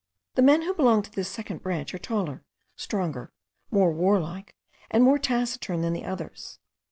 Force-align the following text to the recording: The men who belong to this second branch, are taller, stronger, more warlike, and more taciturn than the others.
The 0.33 0.41
men 0.41 0.63
who 0.63 0.73
belong 0.73 1.03
to 1.03 1.11
this 1.11 1.29
second 1.29 1.61
branch, 1.61 1.93
are 1.93 1.99
taller, 1.99 2.43
stronger, 2.75 3.31
more 3.69 3.91
warlike, 3.91 4.55
and 4.89 5.03
more 5.03 5.19
taciturn 5.19 5.81
than 5.83 5.93
the 5.93 6.05
others. 6.05 6.57